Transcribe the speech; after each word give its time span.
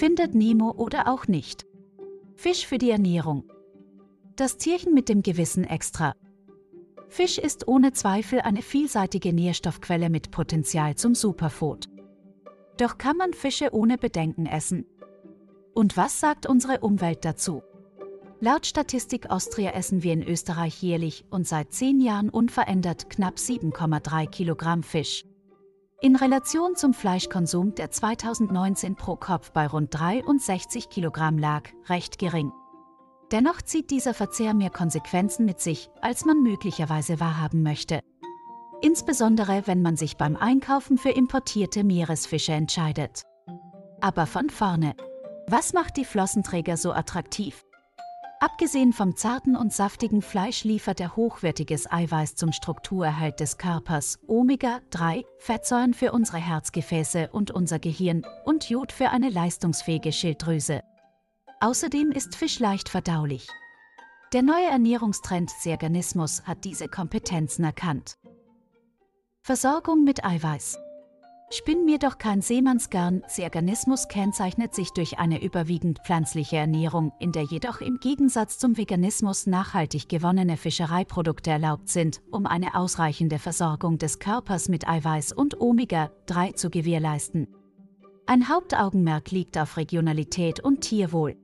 Findet 0.00 0.34
Nemo 0.34 0.70
oder 0.70 1.08
auch 1.08 1.28
nicht. 1.28 1.66
Fisch 2.34 2.66
für 2.66 2.78
die 2.78 2.88
Ernährung. 2.88 3.44
Das 4.34 4.56
Tierchen 4.56 4.94
mit 4.94 5.10
dem 5.10 5.22
Gewissen 5.22 5.64
extra. 5.64 6.14
Fisch 7.08 7.36
ist 7.36 7.68
ohne 7.68 7.92
Zweifel 7.92 8.40
eine 8.40 8.62
vielseitige 8.62 9.34
Nährstoffquelle 9.34 10.08
mit 10.08 10.30
Potenzial 10.30 10.94
zum 10.94 11.14
Superfood. 11.14 11.90
Doch 12.78 12.96
kann 12.96 13.18
man 13.18 13.34
Fische 13.34 13.74
ohne 13.74 13.98
Bedenken 13.98 14.46
essen? 14.46 14.86
Und 15.74 15.98
was 15.98 16.18
sagt 16.18 16.46
unsere 16.46 16.80
Umwelt 16.80 17.26
dazu? 17.26 17.62
Laut 18.40 18.64
Statistik 18.64 19.28
Austria 19.28 19.72
essen 19.72 20.02
wir 20.02 20.14
in 20.14 20.26
Österreich 20.26 20.82
jährlich 20.82 21.26
und 21.28 21.46
seit 21.46 21.74
zehn 21.74 22.00
Jahren 22.00 22.30
unverändert 22.30 23.10
knapp 23.10 23.34
7,3 23.34 24.26
Kilogramm 24.30 24.82
Fisch. 24.82 25.26
In 26.02 26.16
Relation 26.16 26.76
zum 26.76 26.94
Fleischkonsum, 26.94 27.74
der 27.74 27.90
2019 27.90 28.96
pro 28.96 29.16
Kopf 29.16 29.50
bei 29.50 29.66
rund 29.66 29.92
63 29.92 30.88
Kilogramm 30.88 31.36
lag, 31.36 31.64
recht 31.90 32.18
gering. 32.18 32.52
Dennoch 33.30 33.60
zieht 33.60 33.90
dieser 33.90 34.14
Verzehr 34.14 34.54
mehr 34.54 34.70
Konsequenzen 34.70 35.44
mit 35.44 35.60
sich, 35.60 35.90
als 36.00 36.24
man 36.24 36.42
möglicherweise 36.42 37.20
wahrhaben 37.20 37.62
möchte. 37.62 38.00
Insbesondere 38.80 39.66
wenn 39.66 39.82
man 39.82 39.96
sich 39.96 40.16
beim 40.16 40.36
Einkaufen 40.36 40.96
für 40.96 41.10
importierte 41.10 41.84
Meeresfische 41.84 42.52
entscheidet. 42.52 43.24
Aber 44.00 44.24
von 44.24 44.48
vorne. 44.48 44.94
Was 45.48 45.74
macht 45.74 45.98
die 45.98 46.06
Flossenträger 46.06 46.78
so 46.78 46.92
attraktiv? 46.92 47.62
Abgesehen 48.42 48.94
vom 48.94 49.16
zarten 49.16 49.54
und 49.54 49.70
saftigen 49.70 50.22
Fleisch 50.22 50.64
liefert 50.64 50.98
er 50.98 51.14
hochwertiges 51.14 51.92
Eiweiß 51.92 52.36
zum 52.36 52.52
Strukturerhalt 52.52 53.38
des 53.38 53.58
Körpers, 53.58 54.18
Omega-3, 54.26 55.26
Fettsäuren 55.36 55.92
für 55.92 56.12
unsere 56.12 56.38
Herzgefäße 56.38 57.28
und 57.32 57.50
unser 57.50 57.78
Gehirn 57.78 58.24
und 58.46 58.70
Jod 58.70 58.92
für 58.92 59.10
eine 59.10 59.28
leistungsfähige 59.28 60.10
Schilddrüse. 60.10 60.80
Außerdem 61.60 62.12
ist 62.12 62.34
Fisch 62.34 62.58
leicht 62.60 62.88
verdaulich. 62.88 63.46
Der 64.32 64.40
neue 64.40 64.70
Ernährungstrend 64.70 65.50
Serganismus 65.50 66.44
hat 66.44 66.64
diese 66.64 66.88
Kompetenzen 66.88 67.64
erkannt. 67.64 68.16
Versorgung 69.42 70.02
mit 70.02 70.24
Eiweiß. 70.24 70.78
Spinn 71.52 71.84
mir 71.84 71.98
doch 71.98 72.18
kein 72.18 72.42
Seemannsgarn, 72.42 73.24
Serganismus 73.26 74.06
kennzeichnet 74.06 74.72
sich 74.72 74.90
durch 74.92 75.18
eine 75.18 75.42
überwiegend 75.42 75.98
pflanzliche 76.04 76.56
Ernährung, 76.56 77.10
in 77.18 77.32
der 77.32 77.42
jedoch 77.42 77.80
im 77.80 77.98
Gegensatz 77.98 78.58
zum 78.58 78.76
Veganismus 78.76 79.48
nachhaltig 79.48 80.08
gewonnene 80.08 80.56
Fischereiprodukte 80.56 81.50
erlaubt 81.50 81.88
sind, 81.88 82.22
um 82.30 82.46
eine 82.46 82.76
ausreichende 82.76 83.40
Versorgung 83.40 83.98
des 83.98 84.20
Körpers 84.20 84.68
mit 84.68 84.88
Eiweiß 84.88 85.32
und 85.32 85.60
Omega-3 85.60 86.54
zu 86.54 86.70
gewährleisten. 86.70 87.48
Ein 88.26 88.48
Hauptaugenmerk 88.48 89.32
liegt 89.32 89.58
auf 89.58 89.76
Regionalität 89.76 90.60
und 90.60 90.82
Tierwohl. 90.82 91.36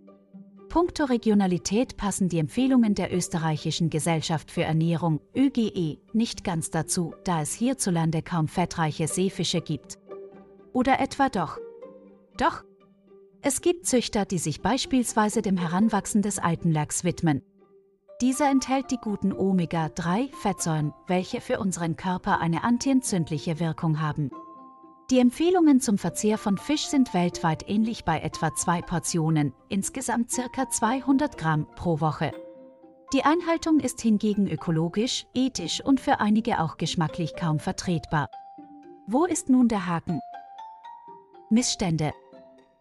Punkto 0.76 1.04
Regionalität 1.06 1.96
passen 1.96 2.28
die 2.28 2.38
Empfehlungen 2.38 2.94
der 2.94 3.10
österreichischen 3.10 3.88
Gesellschaft 3.88 4.50
für 4.50 4.62
Ernährung 4.62 5.22
ÖGE 5.34 5.96
nicht 6.12 6.44
ganz 6.44 6.70
dazu, 6.70 7.14
da 7.24 7.40
es 7.40 7.54
hierzulande 7.54 8.20
kaum 8.20 8.46
fettreiche 8.46 9.08
Seefische 9.08 9.62
gibt. 9.62 9.96
Oder 10.74 11.00
etwa 11.00 11.30
doch? 11.30 11.56
Doch. 12.36 12.62
Es 13.40 13.62
gibt 13.62 13.86
Züchter, 13.86 14.26
die 14.26 14.36
sich 14.36 14.60
beispielsweise 14.60 15.40
dem 15.40 15.56
Heranwachsen 15.56 16.20
des 16.20 16.38
Alpenlachs 16.38 17.04
widmen. 17.04 17.40
Dieser 18.20 18.50
enthält 18.50 18.90
die 18.90 18.98
guten 18.98 19.32
Omega-3-Fettsäuren, 19.32 20.92
welche 21.06 21.40
für 21.40 21.58
unseren 21.58 21.96
Körper 21.96 22.38
eine 22.42 22.64
antientzündliche 22.64 23.60
Wirkung 23.60 24.02
haben. 24.02 24.30
Die 25.10 25.20
Empfehlungen 25.20 25.80
zum 25.80 25.98
Verzehr 25.98 26.36
von 26.36 26.58
Fisch 26.58 26.86
sind 26.86 27.14
weltweit 27.14 27.68
ähnlich 27.68 28.04
bei 28.04 28.18
etwa 28.18 28.52
zwei 28.56 28.82
Portionen, 28.82 29.52
insgesamt 29.68 30.32
ca. 30.52 30.68
200 30.68 31.38
Gramm 31.38 31.68
pro 31.76 32.00
Woche. 32.00 32.32
Die 33.12 33.22
Einhaltung 33.22 33.78
ist 33.78 34.00
hingegen 34.00 34.48
ökologisch, 34.48 35.26
ethisch 35.32 35.80
und 35.80 36.00
für 36.00 36.18
einige 36.18 36.60
auch 36.60 36.76
geschmacklich 36.76 37.36
kaum 37.36 37.60
vertretbar. 37.60 38.28
Wo 39.06 39.26
ist 39.26 39.48
nun 39.48 39.68
der 39.68 39.86
Haken? 39.86 40.18
Missstände. 41.50 42.12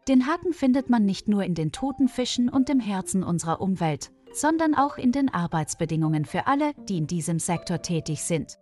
Den 0.07 0.25
Haken 0.25 0.53
findet 0.53 0.89
man 0.89 1.05
nicht 1.05 1.27
nur 1.27 1.44
in 1.44 1.53
den 1.53 1.71
toten 1.71 2.07
Fischen 2.07 2.50
und 2.50 2.69
dem 2.69 2.79
Herzen 2.79 3.23
unserer 3.23 3.61
Umwelt, 3.61 4.11
sondern 4.33 4.73
auch 4.73 4.97
in 4.97 5.11
den 5.11 5.31
Arbeitsbedingungen 5.31 6.25
für 6.25 6.47
alle, 6.47 6.73
die 6.89 6.97
in 6.97 7.05
diesem 7.05 7.38
Sektor 7.38 7.83
tätig 7.83 8.23
sind. 8.23 8.57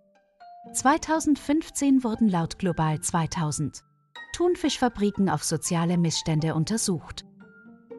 2015 0.74 2.04
wurden 2.04 2.28
laut 2.28 2.58
Global 2.58 3.00
2000 3.00 3.84
Thunfischfabriken 4.34 5.30
auf 5.30 5.44
soziale 5.44 6.00
Missstände 6.00 6.56
untersucht. 6.56 7.26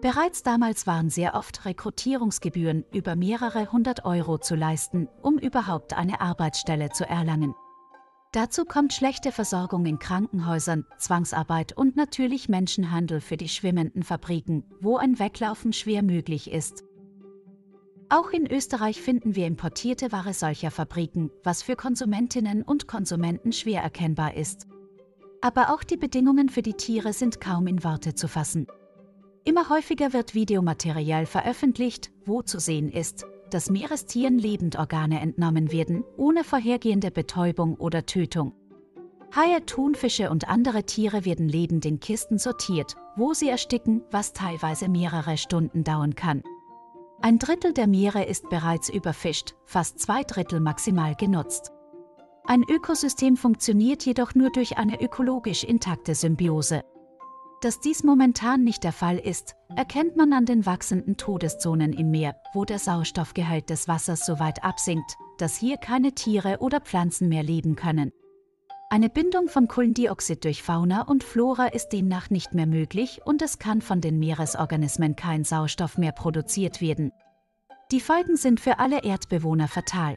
Bereits 0.02 0.42
damals 0.42 0.84
waren 0.84 1.08
sehr 1.08 1.36
oft 1.36 1.64
Rekrutierungsgebühren 1.66 2.84
über 2.92 3.14
mehrere 3.14 3.70
hundert 3.70 4.04
Euro 4.04 4.38
zu 4.38 4.56
leisten, 4.56 5.08
um 5.22 5.38
überhaupt 5.38 5.96
eine 5.96 6.20
Arbeitsstelle 6.20 6.90
zu 6.90 7.08
erlangen. 7.08 7.54
Dazu 8.32 8.64
kommt 8.64 8.92
schlechte 8.92 9.30
Versorgung 9.30 9.86
in 9.86 10.00
Krankenhäusern, 10.00 10.84
Zwangsarbeit 10.98 11.76
und 11.76 11.94
natürlich 11.94 12.48
Menschenhandel 12.48 13.20
für 13.20 13.36
die 13.36 13.48
schwimmenden 13.48 14.02
Fabriken, 14.02 14.64
wo 14.80 14.96
ein 14.96 15.20
Weglaufen 15.20 15.72
schwer 15.72 16.02
möglich 16.02 16.50
ist. 16.50 16.82
Auch 18.10 18.30
in 18.30 18.50
Österreich 18.50 19.00
finden 19.00 19.34
wir 19.34 19.46
importierte 19.46 20.12
Ware 20.12 20.34
solcher 20.34 20.70
Fabriken, 20.70 21.30
was 21.42 21.62
für 21.62 21.74
Konsumentinnen 21.74 22.62
und 22.62 22.86
Konsumenten 22.86 23.52
schwer 23.52 23.82
erkennbar 23.82 24.34
ist. 24.34 24.66
Aber 25.40 25.72
auch 25.72 25.82
die 25.82 25.96
Bedingungen 25.96 26.48
für 26.48 26.62
die 26.62 26.74
Tiere 26.74 27.12
sind 27.12 27.40
kaum 27.40 27.66
in 27.66 27.82
Worte 27.82 28.14
zu 28.14 28.28
fassen. 28.28 28.66
Immer 29.44 29.68
häufiger 29.68 30.12
wird 30.12 30.34
Videomaterial 30.34 31.26
veröffentlicht, 31.26 32.10
wo 32.24 32.42
zu 32.42 32.58
sehen 32.58 32.90
ist, 32.90 33.26
dass 33.50 33.70
Meerestieren 33.70 34.38
Lebendorgane 34.38 35.20
entnommen 35.20 35.70
werden, 35.70 36.02
ohne 36.16 36.44
vorhergehende 36.44 37.10
Betäubung 37.10 37.74
oder 37.76 38.06
Tötung. 38.06 38.54
Haie, 39.34 39.66
Thunfische 39.66 40.30
und 40.30 40.48
andere 40.48 40.84
Tiere 40.84 41.24
werden 41.24 41.48
lebend 41.48 41.84
in 41.84 42.00
Kisten 42.00 42.38
sortiert, 42.38 42.94
wo 43.16 43.34
sie 43.34 43.48
ersticken, 43.48 44.02
was 44.10 44.32
teilweise 44.32 44.88
mehrere 44.88 45.36
Stunden 45.36 45.84
dauern 45.84 46.14
kann. 46.14 46.42
Ein 47.24 47.38
Drittel 47.38 47.72
der 47.72 47.86
Meere 47.86 48.22
ist 48.22 48.50
bereits 48.50 48.90
überfischt, 48.90 49.54
fast 49.64 49.98
zwei 49.98 50.24
Drittel 50.24 50.60
maximal 50.60 51.14
genutzt. 51.14 51.72
Ein 52.44 52.62
Ökosystem 52.64 53.38
funktioniert 53.38 54.04
jedoch 54.04 54.34
nur 54.34 54.50
durch 54.50 54.76
eine 54.76 55.00
ökologisch 55.00 55.64
intakte 55.64 56.14
Symbiose. 56.14 56.82
Dass 57.62 57.80
dies 57.80 58.04
momentan 58.04 58.62
nicht 58.62 58.84
der 58.84 58.92
Fall 58.92 59.16
ist, 59.16 59.54
erkennt 59.74 60.16
man 60.16 60.34
an 60.34 60.44
den 60.44 60.66
wachsenden 60.66 61.16
Todeszonen 61.16 61.94
im 61.94 62.10
Meer, 62.10 62.36
wo 62.52 62.66
der 62.66 62.78
Sauerstoffgehalt 62.78 63.70
des 63.70 63.88
Wassers 63.88 64.26
so 64.26 64.38
weit 64.38 64.62
absinkt, 64.62 65.16
dass 65.38 65.56
hier 65.56 65.78
keine 65.78 66.12
Tiere 66.12 66.58
oder 66.60 66.82
Pflanzen 66.82 67.30
mehr 67.30 67.42
leben 67.42 67.74
können. 67.74 68.12
Eine 68.94 69.10
Bindung 69.10 69.48
von 69.48 69.66
Kohlendioxid 69.66 70.44
durch 70.44 70.62
Fauna 70.62 71.02
und 71.02 71.24
Flora 71.24 71.66
ist 71.66 71.88
demnach 71.88 72.30
nicht 72.30 72.54
mehr 72.54 72.68
möglich 72.68 73.20
und 73.24 73.42
es 73.42 73.58
kann 73.58 73.80
von 73.80 74.00
den 74.00 74.20
Meeresorganismen 74.20 75.16
kein 75.16 75.42
Sauerstoff 75.42 75.98
mehr 75.98 76.12
produziert 76.12 76.80
werden. 76.80 77.10
Die 77.90 77.98
Folgen 77.98 78.36
sind 78.36 78.60
für 78.60 78.78
alle 78.78 79.02
Erdbewohner 79.02 79.66
fatal. 79.66 80.16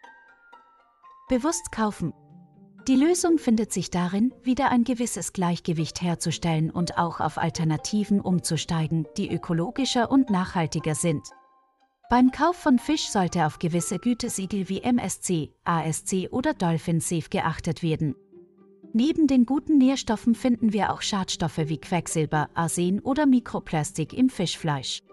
Bewusst 1.27 1.71
kaufen. 1.71 2.13
Die 2.87 2.95
Lösung 2.95 3.39
findet 3.39 3.73
sich 3.73 3.89
darin, 3.89 4.31
wieder 4.43 4.69
ein 4.69 4.83
gewisses 4.83 5.33
Gleichgewicht 5.33 6.03
herzustellen 6.03 6.69
und 6.69 6.99
auch 6.99 7.19
auf 7.19 7.39
Alternativen 7.39 8.21
umzusteigen, 8.21 9.07
die 9.17 9.33
ökologischer 9.33 10.11
und 10.11 10.29
nachhaltiger 10.29 10.93
sind. 10.93 11.27
Beim 12.11 12.29
Kauf 12.29 12.55
von 12.55 12.77
Fisch 12.77 13.09
sollte 13.09 13.47
auf 13.47 13.57
gewisse 13.57 13.97
Gütesiegel 13.97 14.69
wie 14.69 14.83
MSC, 14.83 15.51
ASC 15.63 16.27
oder 16.29 16.53
Dolphin 16.53 16.99
Safe 16.99 17.27
geachtet 17.27 17.81
werden. 17.81 18.15
Neben 18.99 19.27
den 19.27 19.45
guten 19.45 19.77
Nährstoffen 19.77 20.33
finden 20.33 20.73
wir 20.73 20.91
auch 20.91 21.03
Schadstoffe 21.03 21.59
wie 21.59 21.77
Quecksilber, 21.77 22.49
Arsen 22.55 22.99
oder 22.99 23.27
Mikroplastik 23.27 24.11
im 24.11 24.27
Fischfleisch. 24.27 25.03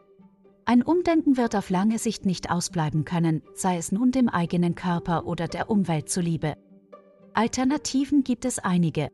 Ein 0.65 0.83
Umdenken 0.83 1.37
wird 1.37 1.55
auf 1.55 1.69
lange 1.69 1.99
Sicht 1.99 2.25
nicht 2.25 2.51
ausbleiben 2.51 3.05
können, 3.05 3.43
sei 3.53 3.77
es 3.77 3.93
nun 3.93 4.11
dem 4.11 4.31
eigenen 4.31 4.75
Körper 4.75 5.27
oder 5.27 5.49
der 5.49 5.69
Umwelt 5.69 6.09
zuliebe. 6.09 6.57
Alternativen 7.35 8.25
gibt 8.25 8.47
es 8.47 8.59
einige. 8.59 9.11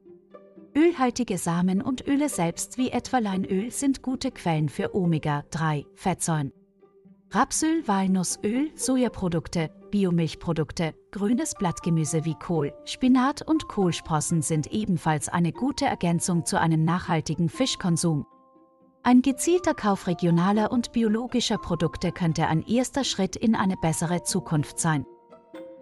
Ölhaltige 0.76 1.36
Samen 1.36 1.82
und 1.82 2.06
Öle 2.06 2.28
selbst 2.28 2.78
wie 2.78 2.90
etwa 2.90 3.18
Leinöl 3.18 3.72
sind 3.72 4.02
gute 4.02 4.30
Quellen 4.30 4.68
für 4.68 4.94
Omega-3-Fettsäuren. 4.94 6.52
Rapsöl, 7.32 7.86
Walnussöl, 7.86 8.72
Sojaprodukte, 8.74 9.70
Biomilchprodukte, 9.92 10.94
grünes 11.12 11.54
Blattgemüse 11.54 12.24
wie 12.24 12.34
Kohl, 12.34 12.74
Spinat 12.84 13.46
und 13.46 13.68
Kohlsprossen 13.68 14.42
sind 14.42 14.66
ebenfalls 14.72 15.28
eine 15.28 15.52
gute 15.52 15.84
Ergänzung 15.84 16.44
zu 16.44 16.58
einem 16.58 16.84
nachhaltigen 16.84 17.48
Fischkonsum. 17.48 18.26
Ein 19.04 19.22
gezielter 19.22 19.74
Kauf 19.74 20.08
regionaler 20.08 20.72
und 20.72 20.90
biologischer 20.90 21.58
Produkte 21.58 22.10
könnte 22.10 22.48
ein 22.48 22.66
erster 22.66 23.04
Schritt 23.04 23.36
in 23.36 23.54
eine 23.54 23.76
bessere 23.76 24.24
Zukunft 24.24 24.80
sein. 24.80 25.06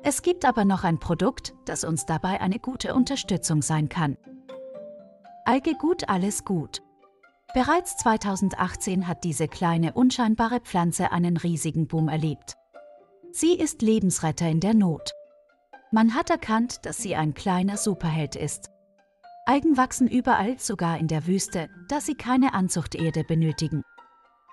Es 0.03 0.21
gibt 0.21 0.45
aber 0.45 0.67
noch 0.67 0.85
ein 0.85 0.99
Produkt, 0.99 1.55
das 1.65 1.83
uns 1.83 2.05
dabei 2.05 2.43
eine 2.43 2.59
gute 2.59 2.95
Unterstützung 2.95 3.63
sein 3.63 3.89
kann. 3.89 4.19
Alge 5.47 5.73
gut, 5.73 6.11
alles 6.11 6.45
gut. 6.45 6.83
Bereits 7.55 7.97
2018 7.97 9.09
hat 9.09 9.25
diese 9.25 9.49
kleine 9.49 9.95
unscheinbare 9.95 10.61
Pflanze 10.61 11.13
einen 11.13 11.39
riesigen 11.39 11.87
Boom 11.87 12.09
erlebt. 12.09 12.57
Sie 13.33 13.55
ist 13.55 13.81
Lebensretter 13.81 14.47
in 14.49 14.61
der 14.61 14.75
Not. 14.75 15.13
Man 15.91 16.15
hat 16.15 16.29
erkannt, 16.29 16.85
dass 16.85 16.99
sie 16.99 17.17
ein 17.17 17.33
kleiner 17.33 17.79
Superheld 17.79 18.37
ist. 18.37 18.71
Algen 19.47 19.79
wachsen 19.79 20.09
überall, 20.09 20.59
sogar 20.59 20.99
in 20.99 21.09
der 21.09 21.27
Wüste, 21.27 21.71
da 21.89 22.03
sie 22.03 22.15
keine 22.15 22.53
Anzuchterde 22.53 23.25
benötigen. 23.25 23.83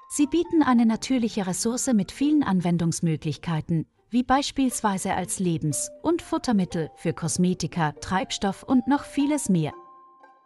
Sie 0.10 0.28
bieten 0.28 0.64
eine 0.64 0.86
natürliche 0.86 1.48
Ressource 1.48 1.88
mit 1.88 2.14
vielen 2.14 2.44
Anwendungsmöglichkeiten, 2.44 3.88
wie 4.10 4.24
beispielsweise 4.24 5.14
als 5.14 5.40
Lebens- 5.40 5.92
und 6.02 6.22
Futtermittel 6.22 6.90
für 6.96 7.12
Kosmetika, 7.12 7.92
Treibstoff 8.00 8.64
und 8.64 8.88
noch 8.88 9.04
vieles 9.04 9.50
mehr. 9.50 9.74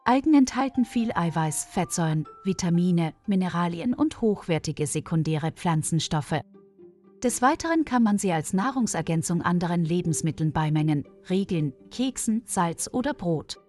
Algen 0.09 0.33
enthalten 0.33 0.85
viel 0.85 1.11
Eiweiß, 1.13 1.65
Fettsäuren, 1.65 2.25
Vitamine, 2.43 3.13
Mineralien 3.27 3.93
und 3.93 4.21
hochwertige 4.21 4.87
sekundäre 4.87 5.51
Pflanzenstoffe. 5.51 6.41
Des 7.23 7.43
Weiteren 7.43 7.85
kann 7.85 8.01
man 8.01 8.17
sie 8.17 8.31
als 8.31 8.51
Nahrungsergänzung 8.51 9.43
anderen 9.43 9.85
Lebensmitteln 9.85 10.51
beimengen, 10.51 11.03
Riegeln, 11.29 11.73
Keksen, 11.91 12.41
Salz 12.47 12.89
oder 12.91 13.13
Brot. 13.13 13.59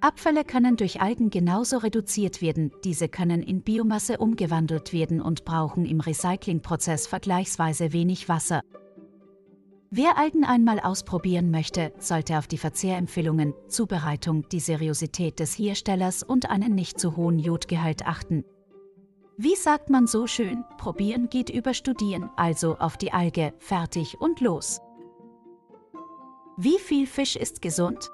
Abfälle 0.00 0.44
können 0.44 0.78
durch 0.78 1.02
Algen 1.02 1.28
genauso 1.28 1.76
reduziert 1.76 2.40
werden, 2.40 2.72
diese 2.82 3.10
können 3.10 3.42
in 3.42 3.60
Biomasse 3.60 4.16
umgewandelt 4.16 4.94
werden 4.94 5.20
und 5.20 5.44
brauchen 5.44 5.84
im 5.84 6.00
Recyclingprozess 6.00 7.06
vergleichsweise 7.06 7.92
wenig 7.92 8.30
Wasser. 8.30 8.62
Wer 9.90 10.18
Algen 10.18 10.44
einmal 10.44 10.80
ausprobieren 10.80 11.50
möchte, 11.50 11.92
sollte 11.98 12.38
auf 12.38 12.48
die 12.48 12.58
Verzehrempfehlungen, 12.58 13.54
Zubereitung, 13.68 14.48
die 14.48 14.58
Seriosität 14.58 15.38
des 15.38 15.56
Herstellers 15.56 16.24
und 16.24 16.50
einen 16.50 16.74
nicht 16.74 16.98
zu 16.98 17.16
hohen 17.16 17.38
Jodgehalt 17.38 18.06
achten. 18.06 18.44
Wie 19.38 19.54
sagt 19.54 19.90
man 19.90 20.06
so 20.06 20.26
schön, 20.26 20.64
probieren 20.78 21.28
geht 21.28 21.50
über 21.50 21.72
studieren, 21.72 22.30
also 22.36 22.76
auf 22.78 22.96
die 22.96 23.12
Alge, 23.12 23.52
fertig 23.58 24.20
und 24.20 24.40
los. 24.40 24.80
Wie 26.56 26.78
viel 26.78 27.06
Fisch 27.06 27.36
ist 27.36 27.62
gesund? 27.62 28.10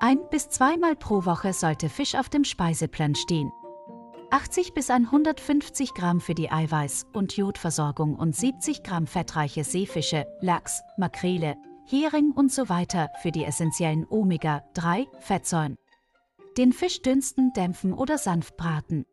Ein 0.00 0.20
bis 0.30 0.48
zweimal 0.48 0.96
pro 0.96 1.24
Woche 1.26 1.52
sollte 1.52 1.88
Fisch 1.88 2.14
auf 2.14 2.28
dem 2.28 2.44
Speiseplan 2.44 3.14
stehen. 3.14 3.52
80 4.34 4.74
bis 4.74 4.90
150 4.90 5.94
Gramm 5.94 6.20
für 6.20 6.34
die 6.34 6.50
Eiweiß- 6.50 7.06
und 7.12 7.36
Jodversorgung 7.36 8.16
und 8.16 8.34
70 8.34 8.82
Gramm 8.82 9.06
fettreiche 9.06 9.62
Seefische, 9.62 10.26
Lachs, 10.40 10.82
Makrele, 10.96 11.54
Hering 11.88 12.32
und 12.32 12.50
so 12.50 12.68
weiter 12.68 13.10
für 13.22 13.30
die 13.30 13.44
essentiellen 13.44 14.04
Omega-3-Fettsäuren. 14.10 15.76
Den 16.58 16.72
Fisch 16.72 17.00
dünsten, 17.00 17.52
dämpfen 17.52 17.92
oder 17.92 18.18
sanft 18.18 18.56
braten. 18.56 19.06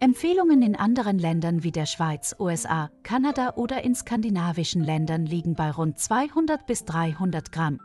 Empfehlungen 0.00 0.62
in 0.62 0.74
anderen 0.74 1.20
Ländern 1.20 1.62
wie 1.62 1.70
der 1.70 1.86
Schweiz, 1.86 2.34
USA, 2.40 2.90
Kanada 3.04 3.52
oder 3.54 3.84
in 3.84 3.94
skandinavischen 3.94 4.82
Ländern 4.82 5.26
liegen 5.26 5.54
bei 5.54 5.70
rund 5.70 6.00
200 6.00 6.66
bis 6.66 6.84
300 6.86 7.52
Gramm. 7.52 7.78